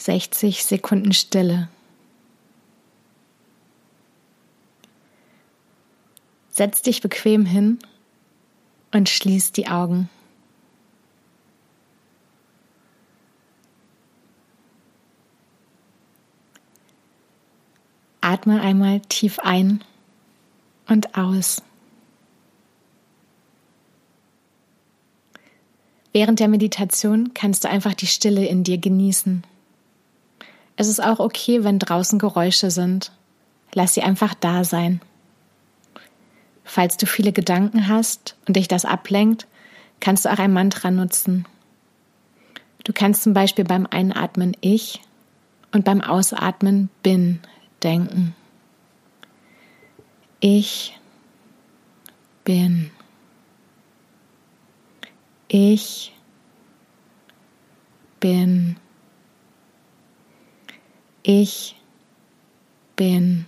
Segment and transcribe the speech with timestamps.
[0.00, 1.68] 60 Sekunden Stille.
[6.50, 7.78] Setz dich bequem hin
[8.92, 10.08] und schließ die Augen.
[18.22, 19.84] Atme einmal tief ein
[20.88, 21.62] und aus.
[26.12, 29.44] Während der Meditation kannst du einfach die Stille in dir genießen.
[30.80, 33.12] Es ist auch okay, wenn draußen Geräusche sind.
[33.74, 35.02] Lass sie einfach da sein.
[36.64, 39.46] Falls du viele Gedanken hast und dich das ablenkt,
[40.00, 41.44] kannst du auch ein Mantra nutzen.
[42.84, 45.02] Du kannst zum Beispiel beim Einatmen Ich
[45.70, 47.40] und beim Ausatmen Bin
[47.82, 48.34] denken.
[50.40, 50.98] Ich
[52.44, 52.90] bin.
[55.46, 56.14] Ich
[58.18, 58.76] bin.
[61.22, 61.76] Ich
[62.96, 63.46] bin.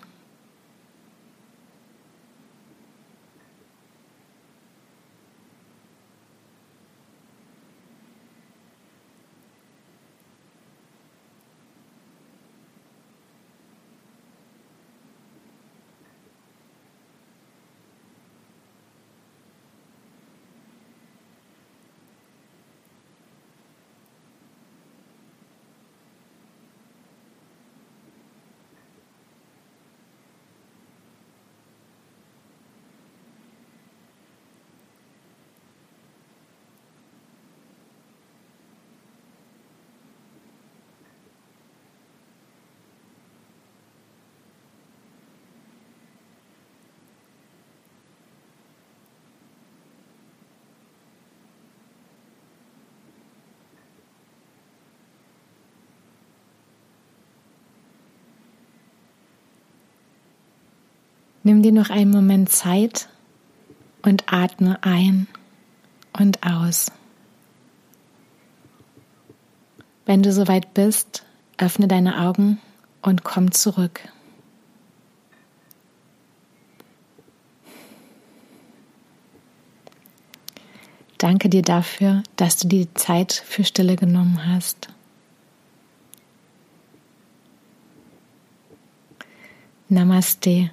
[61.45, 63.09] Nimm dir noch einen Moment Zeit
[64.03, 65.27] und atme ein
[66.13, 66.93] und aus.
[70.07, 71.25] Wenn du soweit bist,
[71.59, 72.61] öffne deine Augen
[73.03, 74.01] und komm zurück.
[81.19, 84.89] Danke dir dafür, dass du die Zeit für Stille genommen hast.
[89.89, 90.71] Namaste.